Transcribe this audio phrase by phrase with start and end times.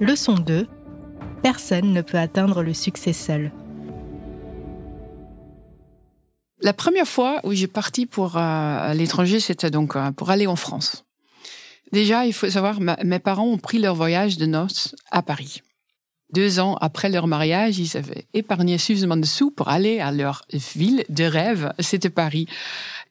[0.00, 0.68] Leçon 2.
[1.42, 3.50] Personne ne peut atteindre le succès seul.
[6.60, 10.54] La première fois où j'ai parti pour euh, l'étranger, c'était donc euh, pour aller en
[10.54, 11.04] France.
[11.90, 15.62] Déjà, il faut savoir, mes parents ont pris leur voyage de noces à Paris.
[16.32, 20.44] Deux ans après leur mariage, ils avaient épargné suffisamment de sous pour aller à leur
[20.52, 22.46] ville de rêve, c'était Paris.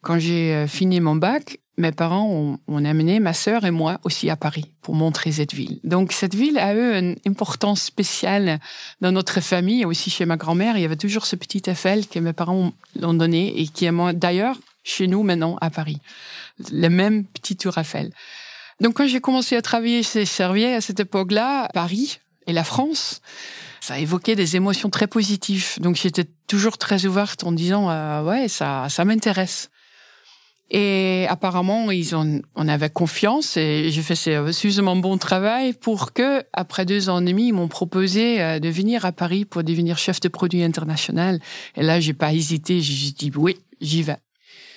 [0.00, 3.98] Quand j'ai euh, fini mon bac, mes parents ont, ont, amené ma sœur et moi
[4.02, 5.78] aussi à Paris pour montrer cette ville.
[5.84, 8.58] Donc cette ville a eu une importance spéciale
[9.00, 10.76] dans notre famille, aussi chez ma grand-mère.
[10.76, 14.14] Il y avait toujours ce petit Eiffel que mes parents l'ont donné et qui est
[14.14, 15.98] d'ailleurs chez nous maintenant à Paris.
[16.72, 18.12] Le même petit tour Eiffel.
[18.80, 23.20] Donc quand j'ai commencé à travailler chez Servier à cette époque-là, Paris, et la France,
[23.80, 25.74] ça évoquait des émotions très positives.
[25.80, 29.70] Donc j'étais toujours très ouverte en disant euh, ouais ça ça m'intéresse.
[30.70, 34.14] Et apparemment ils ont on avait confiance et j'ai fait
[34.52, 38.68] suffisamment bon travail pour que après deux ans et demi ils m'ont proposé euh, de
[38.68, 41.40] venir à Paris pour devenir chef de produit international.
[41.74, 44.18] Et là j'ai pas hésité, j'ai dit oui j'y vais.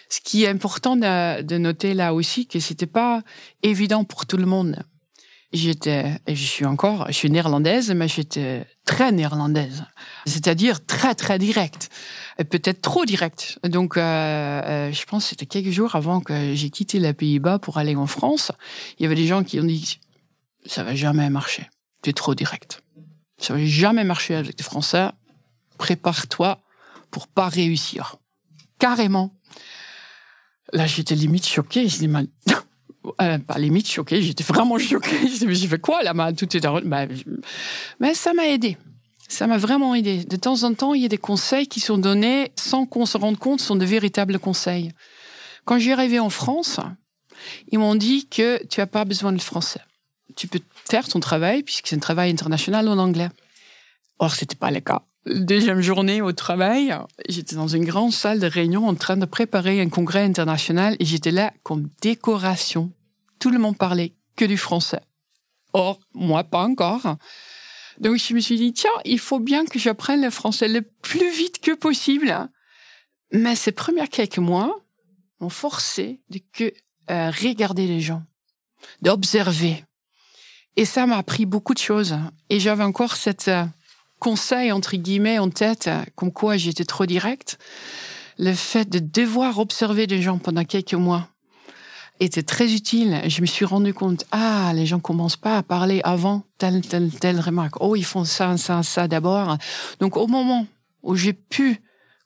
[0.08, 3.22] Ce qui est important de, de noter là aussi que c'était pas
[3.61, 4.78] évident pour tout le monde
[5.53, 9.85] j'étais, et je suis encore, je suis néerlandaise, mais j'étais très néerlandaise.
[10.25, 11.89] C'est-à-dire très, très directe.
[12.49, 13.59] Peut-être trop directe.
[13.63, 17.59] Donc, euh, euh, je pense que c'était quelques jours avant que j'ai quitté les Pays-Bas
[17.59, 18.52] pour aller en France.
[18.97, 19.99] Il y avait des gens qui ont dit,
[20.66, 21.69] ça va jamais marcher.
[22.03, 22.81] Tu es trop direct.
[23.38, 25.09] Ça va jamais marcher avec les Français.
[25.77, 26.59] Prépare-toi
[27.09, 28.17] pour pas réussir.
[28.80, 29.33] Carrément.
[30.73, 31.88] Là, j'étais limite choquée.
[31.88, 32.08] Je dis,
[33.21, 35.27] euh, pas limite choquée, j'étais vraiment choquée.
[35.27, 37.05] J'ai fait quoi là Tout est bah,
[37.99, 38.77] Mais ça m'a aidé.
[39.27, 40.23] Ça m'a vraiment aidé.
[40.25, 43.17] De temps en temps, il y a des conseils qui sont donnés sans qu'on se
[43.17, 44.91] rende compte, sont de véritables conseils.
[45.66, 46.80] Quand j'y arrivé en France,
[47.69, 49.81] ils m'ont dit que tu as pas besoin de français.
[50.36, 53.30] Tu peux faire ton travail puisque c'est un travail international en anglais.
[54.19, 55.02] Or, c'était pas le cas.
[55.27, 56.95] Deuxième journée au travail,
[57.30, 61.05] j'étais dans une grande salle de réunion en train de préparer un congrès international et
[61.05, 62.92] j'étais là comme décoration.
[63.37, 65.02] Tout le monde parlait que du français.
[65.73, 67.17] Or, moi, pas encore.
[67.99, 71.32] Donc, je me suis dit, tiens, il faut bien que j'apprenne le français le plus
[71.32, 72.49] vite que possible.
[73.32, 74.76] Mais ces premiers quelques mois
[75.39, 76.73] m'ont forcé de que
[77.11, 78.23] euh, regarder les gens,
[79.03, 79.86] d'observer.
[80.77, 82.17] Et ça m'a appris beaucoup de choses.
[82.49, 83.65] Et j'avais encore cette euh,
[84.21, 87.58] conseil, entre guillemets, en tête, comme quoi j'étais trop direct,
[88.37, 91.27] le fait de devoir observer les gens pendant quelques mois
[92.20, 93.20] était très utile.
[93.26, 97.09] Je me suis rendu compte, ah, les gens commencent pas à parler avant telle, telle,
[97.11, 97.82] telle remarque.
[97.82, 99.58] Oh, ils font ça, ça, ça d'abord.
[99.99, 100.67] Donc, au moment
[101.02, 101.82] où j'ai pu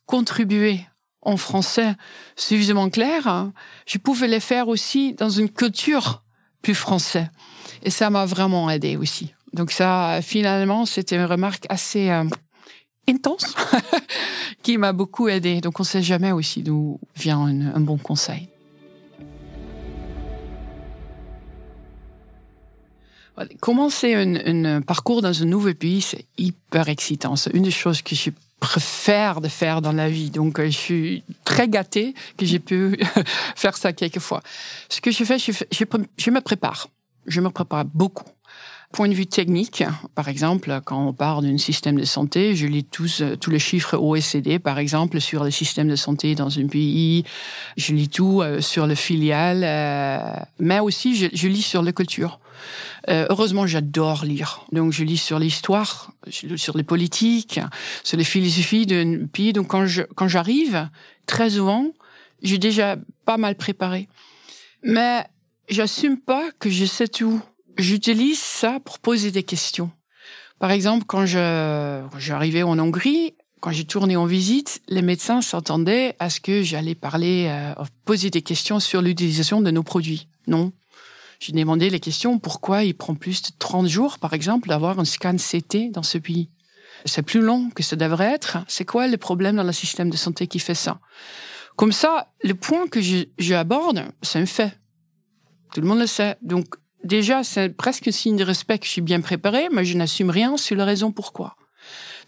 [0.06, 0.82] contribuer
[1.22, 1.96] en français
[2.36, 3.52] suffisamment clair,
[3.88, 6.24] je pouvais les faire aussi dans une culture
[6.62, 7.30] plus française.
[7.84, 9.34] Et ça m'a vraiment aidé aussi.
[9.56, 12.26] Donc ça, finalement, c'était une remarque assez euh,
[13.08, 13.56] intense
[14.64, 15.62] qui m'a beaucoup aidé.
[15.62, 18.50] Donc on ne sait jamais aussi d'où vient un bon conseil.
[23.62, 27.38] Commencer un, parcours dans un nouveau pays, c'est hyper excitant.
[27.38, 30.32] C'est une des choses que je préfère de faire dans la vie.
[30.32, 32.98] Donc, euh, je suis très gâtée que j'ai pu
[33.56, 34.42] faire ça quelques fois.
[34.90, 36.88] Ce que je fais, je me prépare.
[37.26, 38.26] Je me prépare beaucoup
[38.96, 39.84] point de vue technique,
[40.16, 43.60] par exemple, quand on parle d'un système de santé, je lis tous, euh, tous les
[43.60, 47.26] chiffres OECD, par exemple, sur le système de santé dans un pays.
[47.76, 52.40] Je lis tout euh, sur le filial, euh, mais aussi je, lis sur la culture.
[53.10, 54.62] heureusement, j'adore lire.
[54.72, 56.14] Donc, je lis sur l'histoire,
[56.56, 57.60] sur les politiques,
[58.02, 59.52] sur les philosophies d'un pays.
[59.52, 60.88] Donc, quand je, quand j'arrive,
[61.26, 61.92] très souvent,
[62.42, 62.96] j'ai déjà
[63.26, 64.08] pas mal préparé.
[64.84, 65.26] Mais
[65.68, 67.42] j'assume pas que je sais tout
[67.78, 69.92] j'utilise ça pour poser des questions.
[70.60, 76.16] Par exemple, quand je, j'arrivais en Hongrie, quand j'ai tourné en visite, les médecins s'attendaient
[76.20, 77.74] à ce que j'allais parler, euh,
[78.06, 80.28] poser des questions sur l'utilisation de nos produits.
[80.48, 80.72] Non.
[81.40, 85.06] J'ai demandé les questions pourquoi il prend plus de 30 jours, par exemple, d'avoir un
[85.06, 86.50] scan CT dans ce pays?
[87.06, 88.60] C'est plus long que ça devrait être.
[88.68, 91.00] C'est quoi le problème dans le système de santé qui fait ça?
[91.76, 93.00] Comme ça, le point que
[93.38, 94.78] j'aborde, c'est un fait.
[95.74, 96.38] Tout le monde le sait.
[96.42, 96.76] Donc,
[97.06, 100.58] déjà, c'est presque signe de respect que je suis bien préparée, mais je n'assume rien
[100.58, 101.56] sur la raison pourquoi.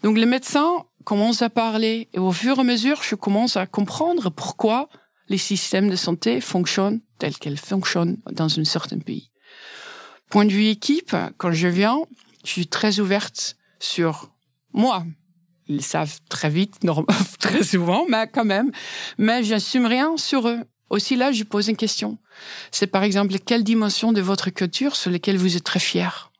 [0.02, 3.66] Donc les médecins commencent à parler et au fur et à mesure, je commence à
[3.66, 4.88] comprendre pourquoi
[5.28, 9.30] les systèmes de santé fonctionnent tels qu'ils fonctionnent dans un certain pays.
[10.30, 11.98] Point de vue équipe, quand je viens,
[12.44, 14.30] je suis très ouverte sur
[14.72, 15.04] moi.
[15.66, 16.78] Ils savent très vite,
[17.40, 18.70] très souvent, mais quand même.
[19.18, 20.60] Mais j'assume rien sur eux.
[20.90, 22.18] Aussi là, je pose une question.
[22.70, 26.30] C'est par exemple quelle dimension de votre culture sur laquelle vous êtes très fier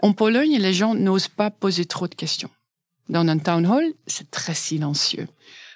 [0.00, 2.50] En Pologne, les gens n'osent pas poser trop de questions.
[3.08, 5.28] Dans un town hall, c'est très silencieux.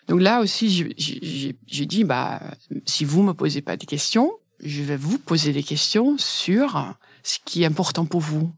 [0.08, 2.40] Donc là aussi, j'ai dit, bah,
[2.86, 4.32] si vous me posez pas de questions,
[4.62, 8.52] je vais vous poser des questions sur ce qui est important pour vous.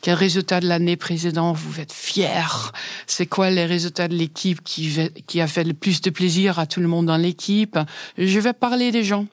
[0.00, 2.72] Quel résultat de l'année précédente vous êtes fier
[3.06, 6.66] C'est quoi les résultats de l'équipe qui, qui a fait le plus de plaisir à
[6.66, 7.78] tout le monde dans l'équipe?
[8.16, 9.26] Je vais parler des gens.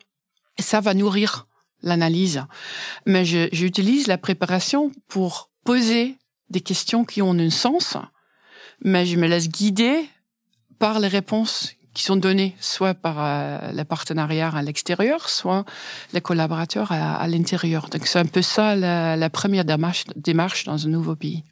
[0.59, 1.47] Ça va nourrir
[1.83, 2.43] l'analyse.
[3.05, 6.17] Mais j'utilise la préparation pour poser
[6.49, 7.97] des questions qui ont un sens,
[8.81, 10.05] mais je me laisse guider
[10.79, 15.65] par les réponses qui sont données, soit par euh, le partenariat à l'extérieur, soit
[16.13, 17.89] les collaborateurs à, l'intérieur.
[17.89, 21.43] Donc c'est un peu ça la, première démarche, démarche dans un nouveau pays.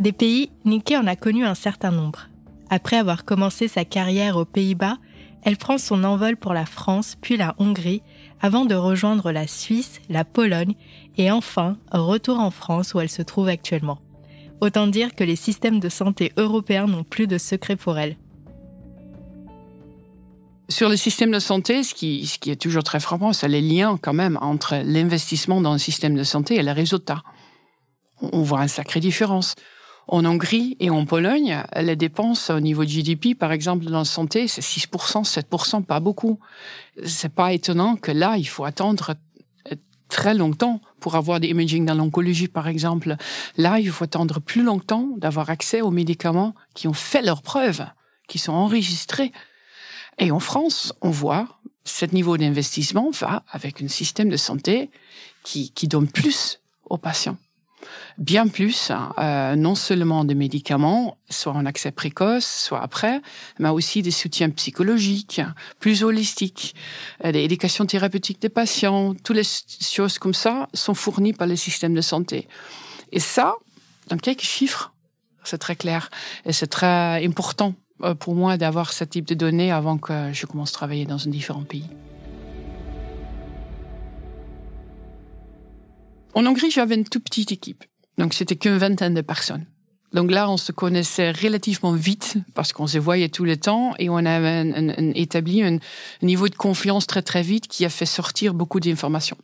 [0.00, 2.26] Des pays, Nikkei en a connu un certain nombre.
[2.68, 4.96] Après avoir commencé sa carrière aux Pays-Bas,
[5.44, 8.02] elle prend son envol pour la France puis la Hongrie
[8.40, 10.74] avant de rejoindre la Suisse, la Pologne
[11.16, 14.00] et enfin retour en France où elle se trouve actuellement.
[14.60, 18.16] Autant dire que les systèmes de santé européens n'ont plus de secret pour elle.
[20.68, 24.14] Sur le système de santé, ce qui, est toujours très frappant, c'est les liens quand
[24.14, 27.22] même entre l'investissement dans le système de santé et les résultats.
[28.20, 29.54] On voit une sacrée différence.
[30.08, 34.04] En Hongrie et en Pologne, les dépenses au niveau de GDP, par exemple, dans la
[34.04, 36.40] santé, c'est 6%, 7%, pas beaucoup.
[37.04, 39.14] C'est pas étonnant que là, il faut attendre
[40.08, 43.14] très longtemps pour avoir des imaging dans l'oncologie, par exemple.
[43.56, 47.86] Là, il faut attendre plus longtemps d'avoir accès aux médicaments qui ont fait leurs preuves,
[48.26, 49.30] qui sont enregistrés.
[50.18, 54.90] Et en France, on voit ce niveau d'investissement va avec un système de santé
[55.44, 56.60] qui, qui donne plus
[56.90, 57.36] aux patients
[58.18, 63.20] bien plus, hein, euh, non seulement des médicaments, soit en accès précoce, soit après,
[63.58, 65.40] mais aussi des soutiens psychologiques,
[65.80, 66.74] plus holistiques,
[67.24, 69.44] euh, l'éducation thérapeutique des patients, toutes les
[69.80, 72.48] choses comme ça sont fournies par les systèmes de santé.
[73.12, 73.54] Et ça,
[74.08, 74.92] dans quelques chiffres,
[75.44, 76.10] c'est très clair
[76.44, 80.46] et c'est très important euh, pour moi d'avoir ce type de données avant que je
[80.46, 81.88] commence à travailler dans un différent pays.
[86.36, 87.82] En Hongrie, j'avais une toute petite équipe.
[88.18, 89.64] Donc, c'était qu'une vingtaine de personnes.
[90.12, 94.10] Donc là, on se connaissait relativement vite parce qu'on se voyait tout le temps et
[94.10, 94.70] on avait
[95.14, 95.78] établi un,
[96.20, 99.38] niveau de confiance très très vite qui a fait sortir beaucoup d'informations.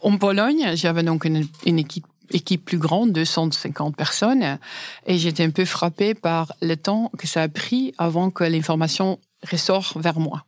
[0.00, 4.58] En Pologne, j'avais donc une, équipe, équipe plus grande, 250 personnes,
[5.06, 9.18] et j'étais un peu frappée par le temps que ça a pris avant que l'information
[9.50, 10.46] ressort vers moi.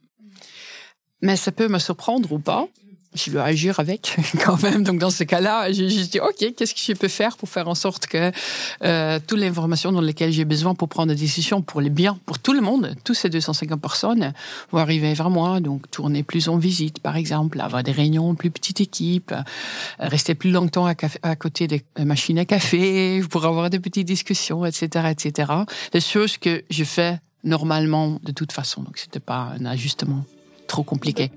[1.20, 2.66] Mais ça peut me surprendre ou pas,
[3.16, 4.82] je dois agir avec quand même.
[4.82, 7.68] Donc dans ce cas-là, j'ai juste dit ok, qu'est-ce que je peux faire pour faire
[7.68, 8.30] en sorte que
[8.82, 12.38] euh, toutes les informations dans j'ai besoin pour prendre des décisions pour les biens, pour
[12.38, 14.32] tout le monde, tous ces 250 personnes,
[14.70, 15.60] vont arriver vers moi.
[15.60, 19.42] Donc tourner plus en visite, par exemple, avoir des réunions plus petite équipe, euh,
[19.98, 24.64] rester plus longtemps à, à côté des machines à café pour avoir des petites discussions,
[24.64, 25.52] etc., etc.
[25.92, 28.82] Des choses que je fais normalement de toute façon.
[28.82, 30.24] Donc c'était pas un ajustement
[30.66, 31.30] trop compliqué.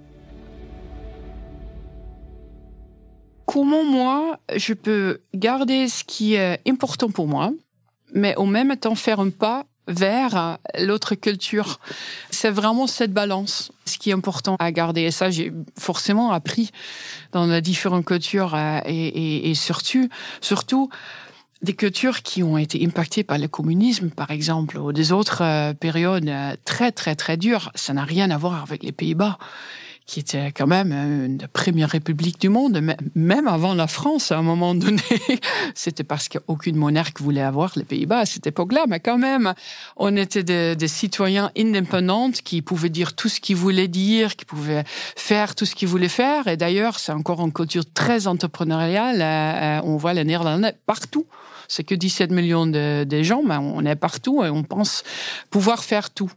[3.49, 7.51] Comment moi, je peux garder ce qui est important pour moi,
[8.13, 11.79] mais au même temps faire un pas vers l'autre culture.
[12.29, 15.01] C'est vraiment cette balance, ce qui est important à garder.
[15.01, 16.69] Et ça, j'ai forcément appris
[17.31, 20.07] dans les différentes cultures euh, et, surtout,
[20.41, 20.89] surtout
[21.63, 25.73] des cultures qui ont été impactées par le communisme, par exemple, ou des autres euh,
[25.73, 27.71] périodes euh, très, très, très dures.
[27.73, 29.39] Ça n'a rien à voir avec les Pays-Bas
[30.09, 32.81] qui était quand même une des premières républiques du monde,
[33.13, 35.03] même avant la France à un moment donné.
[35.75, 39.53] C'était parce qu'aucune monarque voulait avoir les Pays-Bas à cette époque-là, mais quand même,
[39.97, 44.83] on était des, citoyens indépendants qui pouvaient dire tout ce qu'ils voulaient dire, qui pouvaient
[44.87, 46.47] faire tout ce qu'ils voulaient faire.
[46.47, 49.21] Et d'ailleurs, c'est encore une culture très entrepreneuriale.
[49.21, 51.27] Euh, euh, on voit les Néerlandais partout
[51.71, 55.03] c'est que 17 millions de, de, gens, mais on est partout et on pense
[55.51, 56.31] pouvoir faire tout.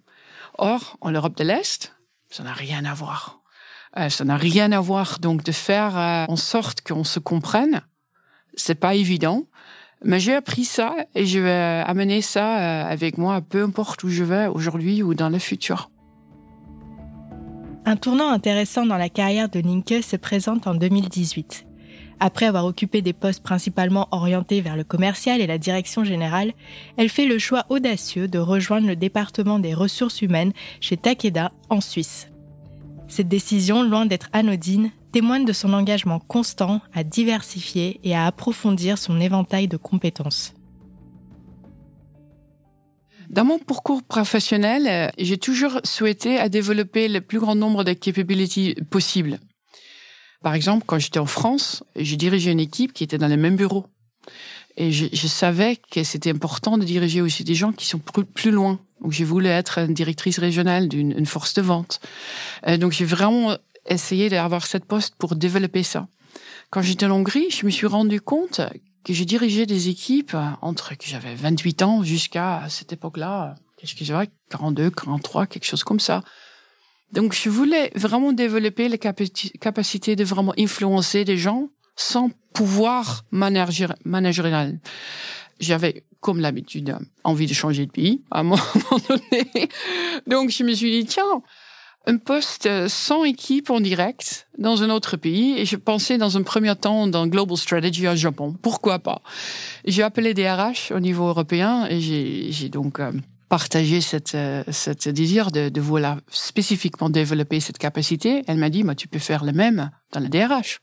[0.58, 1.94] Or, en Europe de l'Est,
[2.28, 3.41] ça n'a rien à voir.
[3.98, 5.18] Euh, ça n'a rien à voir.
[5.20, 7.82] Donc de faire euh, en sorte qu'on se comprenne,
[8.54, 9.44] c'est pas évident.
[10.04, 14.08] Mais j'ai appris ça et je vais amener ça euh, avec moi, peu importe où
[14.08, 15.90] je vais aujourd'hui ou dans le futur.
[17.84, 21.66] Un tournant intéressant dans la carrière de Ninke se présente en 2018.
[22.20, 26.52] Après avoir occupé des postes principalement orientés vers le commercial et la direction générale,
[26.96, 31.80] elle fait le choix audacieux de rejoindre le département des ressources humaines chez Takeda en
[31.80, 32.31] Suisse.
[33.14, 38.96] Cette décision, loin d'être anodine, témoigne de son engagement constant à diversifier et à approfondir
[38.96, 40.54] son éventail de compétences.
[43.28, 47.92] Dans mon parcours professionnel, euh, j'ai toujours souhaité à développer le plus grand nombre de
[47.92, 49.40] capabilities possibles.
[50.42, 53.56] Par exemple, quand j'étais en France, j'ai dirigé une équipe qui était dans le même
[53.56, 53.84] bureau.
[54.78, 58.50] Et je, je savais que c'était important de diriger aussi des gens qui sont plus
[58.50, 58.80] loin.
[59.02, 62.00] Donc, j'ai voulu être une directrice régionale d'une force de vente.
[62.66, 63.56] Euh, donc, j'ai vraiment
[63.86, 66.06] essayé d'avoir cette poste pour développer ça.
[66.70, 68.60] Quand j'étais en Hongrie, je me suis rendu compte
[69.04, 74.04] que j'ai dirigé des équipes entre que j'avais 28 ans jusqu'à cette époque-là, qu'est-ce que
[74.04, 76.22] j'avais 42, 43, quelque chose comme ça.
[77.12, 84.80] Donc, je voulais vraiment développer les capacités de vraiment influencer des gens sans pouvoir managérial.
[85.60, 88.62] J'avais, comme l'habitude, envie de changer de pays à un moment
[89.08, 89.68] donné.
[90.26, 91.42] Donc, je me suis dit, tiens,
[92.06, 96.42] un poste sans équipe en direct dans un autre pays et je pensais dans un
[96.42, 98.56] premier temps dans Global Strategy au Japon.
[98.62, 99.20] Pourquoi pas?
[99.84, 103.12] J'ai appelé des RH au niveau européen et j'ai donc euh,
[103.48, 108.42] partagé cette, euh, cette désir de, de vouloir spécifiquement développer cette capacité.
[108.46, 110.80] Elle m'a dit, bah, tu peux faire le même dans le DRH.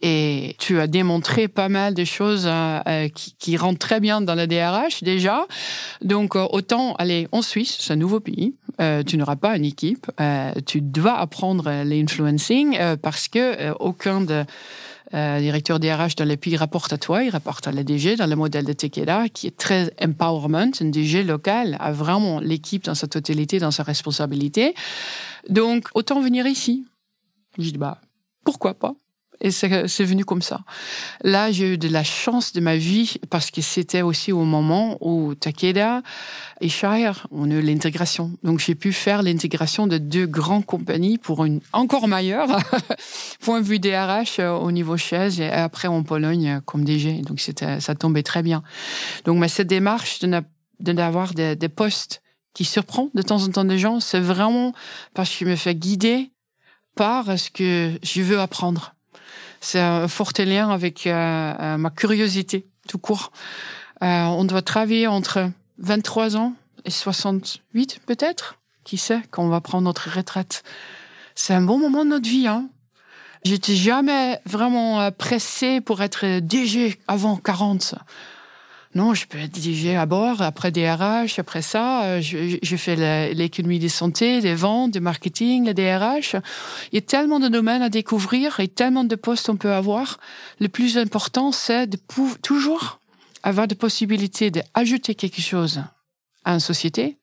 [0.00, 4.20] Et tu as démontré pas mal de choses euh, euh, qui, qui, rentrent très bien
[4.20, 5.44] dans la DRH déjà.
[6.02, 8.54] Donc euh, autant aller en Suisse, c'est un nouveau pays.
[9.06, 10.06] tu n'auras pas une équipe.
[10.66, 14.44] tu dois apprendre l'influencing parce que aucun de
[15.12, 18.36] directeur DRH dans le pays rapporte à toi, il rapporte à la DG dans le
[18.36, 20.70] modèle de Tekeda qui est très empowerment.
[20.80, 24.74] Une DG locale a vraiment l'équipe dans sa totalité, dans sa responsabilité.
[25.48, 26.86] Donc autant venir ici.
[27.58, 28.00] Je dis bah
[28.44, 28.94] pourquoi pas?
[29.40, 30.60] Et c'est venu comme ça.
[31.22, 34.98] Là, j'ai eu de la chance de ma vie parce que c'était aussi au moment
[35.00, 36.02] où Takeda
[36.60, 38.32] et Shire ont eu l'intégration.
[38.42, 42.48] Donc, j'ai pu faire l'intégration de deux grandes compagnies pour une encore meilleure
[43.40, 47.22] point de vue DRH euh, au niveau chaise et après en Pologne comme DG.
[47.22, 48.64] Donc, c'était, ça tombait très bien.
[49.24, 50.42] Donc, mais cette démarche de
[50.80, 52.22] d'avoir des, des postes
[52.54, 54.72] qui surprend de temps en temps des gens, c'est vraiment
[55.12, 56.30] parce que je me fais guider
[56.94, 58.94] par ce que je veux apprendre
[59.60, 63.32] c'est un fort lien avec euh, euh, ma curiosité, tout court.
[64.02, 68.56] Euh, on doit travailler entre 23 ans et 68 peut-être.
[68.84, 70.62] Qui sait quand on va prendre notre retraite.
[71.34, 72.46] C'est un bon moment de notre vie.
[72.46, 72.70] Hein.
[73.44, 77.96] J'étais jamais vraiment pressé pour être DG avant 40.
[78.94, 83.78] Non, je peux être dirigé à bord, après DRH, après ça, euh, je, fais l'économie
[83.78, 86.36] des santé, des ventes, du marketing, le DRH.
[86.90, 90.18] Il y a tellement de domaines à découvrir et tellement de postes on peut avoir.
[90.58, 91.98] Le plus important, c'est de
[92.42, 92.98] toujours
[93.42, 95.82] avoir de possibilités d'ajouter quelque chose
[96.44, 97.18] à une société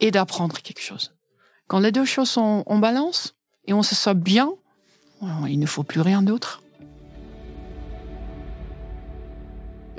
[0.00, 1.14] et d'apprendre quelque chose.
[1.68, 3.36] Quand les deux choses sont en balance
[3.66, 4.50] et on se sent bien,
[5.46, 6.62] il ne faut plus rien d'autre.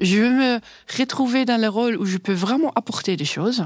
[0.01, 0.59] Je veux me
[0.97, 3.65] retrouver dans le rôle où je peux vraiment apporter des choses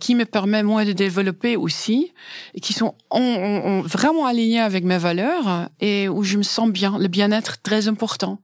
[0.00, 2.12] qui me permettent moi de développer aussi
[2.54, 7.08] et qui sont vraiment alignés avec mes valeurs et où je me sens bien, le
[7.08, 8.40] bien-être très important.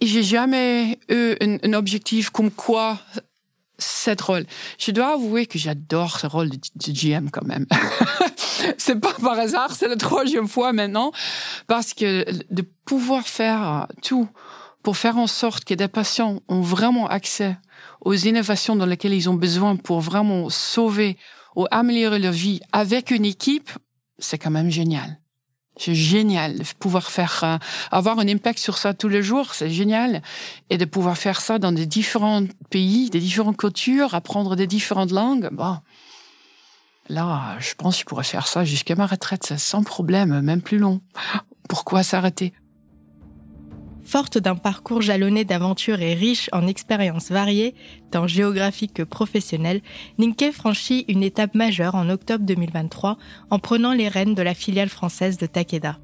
[0.00, 2.98] Et j'ai jamais eu un, objectif comme quoi
[3.78, 4.44] cette rôle.
[4.78, 7.66] Je dois avouer que j'adore ce rôle de, de GM quand même.
[8.78, 11.12] c'est pas par hasard, c'est la troisième fois maintenant
[11.66, 14.28] parce que de pouvoir faire tout
[14.86, 17.58] pour faire en sorte que des patients ont vraiment accès
[18.02, 21.18] aux innovations dans lesquelles ils ont besoin pour vraiment sauver
[21.56, 23.68] ou améliorer leur vie avec une équipe,
[24.20, 25.18] c'est quand même génial.
[25.76, 27.58] C'est génial de pouvoir faire euh,
[27.90, 30.22] avoir un impact sur ça tous les jours, c'est génial,
[30.70, 35.10] et de pouvoir faire ça dans des différents pays, des différentes cultures, apprendre des différentes
[35.10, 35.48] langues.
[35.50, 35.78] Bon,
[37.08, 40.78] là, je pense que je pourrais faire ça jusqu'à ma retraite sans problème, même plus
[40.78, 41.00] long.
[41.68, 42.52] Pourquoi s'arrêter?
[44.06, 47.74] Forte d'un parcours jalonné d'aventures et riche en expériences variées,
[48.12, 49.82] tant géographiques que professionnelles,
[50.18, 53.18] Ninke franchit une étape majeure en octobre 2023
[53.50, 55.98] en prenant les rênes de la filiale française de Takeda.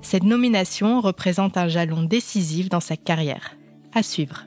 [0.00, 3.56] Cette nomination représente un jalon décisif dans sa carrière.
[3.94, 4.46] À suivre.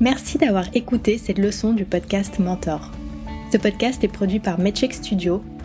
[0.00, 2.90] Merci d'avoir écouté cette leçon du podcast Mentor.
[3.50, 5.42] Ce podcast est produit par Medcheck Studio